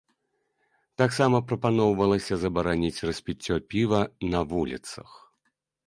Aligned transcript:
Таксама 1.01 1.41
прапаноўвалася 1.51 2.33
забараніць 2.47 3.03
распіццё 3.11 3.55
піва 3.71 4.01
на 4.37 4.47
вуліцах. 4.53 5.09